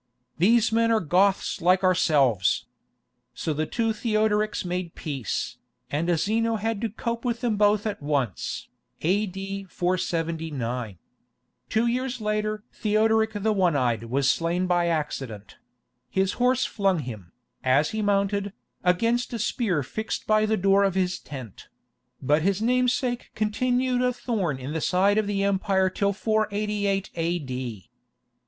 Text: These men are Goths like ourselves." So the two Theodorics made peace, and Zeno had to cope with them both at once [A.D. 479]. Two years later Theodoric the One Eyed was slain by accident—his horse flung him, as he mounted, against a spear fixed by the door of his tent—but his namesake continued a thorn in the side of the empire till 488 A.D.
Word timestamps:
These 0.39 0.71
men 0.71 0.89
are 0.91 0.99
Goths 0.99 1.61
like 1.61 1.83
ourselves." 1.83 2.65
So 3.35 3.53
the 3.53 3.67
two 3.67 3.93
Theodorics 3.93 4.65
made 4.65 4.95
peace, 4.95 5.57
and 5.91 6.09
Zeno 6.17 6.55
had 6.55 6.81
to 6.81 6.89
cope 6.89 7.23
with 7.23 7.41
them 7.41 7.55
both 7.55 7.85
at 7.85 8.01
once 8.01 8.67
[A.D. 9.01 9.67
479]. 9.69 10.97
Two 11.69 11.85
years 11.85 12.19
later 12.19 12.63
Theodoric 12.73 13.33
the 13.33 13.53
One 13.53 13.75
Eyed 13.75 14.05
was 14.05 14.27
slain 14.27 14.65
by 14.65 14.87
accident—his 14.87 16.33
horse 16.41 16.65
flung 16.65 16.99
him, 17.01 17.31
as 17.63 17.91
he 17.91 18.01
mounted, 18.01 18.53
against 18.83 19.33
a 19.33 19.37
spear 19.37 19.83
fixed 19.83 20.25
by 20.25 20.47
the 20.47 20.57
door 20.57 20.83
of 20.83 20.95
his 20.95 21.19
tent—but 21.19 22.41
his 22.41 22.59
namesake 22.59 23.29
continued 23.35 24.01
a 24.01 24.11
thorn 24.11 24.57
in 24.57 24.73
the 24.73 24.81
side 24.81 25.19
of 25.19 25.27
the 25.27 25.43
empire 25.43 25.91
till 25.91 26.11
488 26.11 27.11
A.D. 27.13 27.91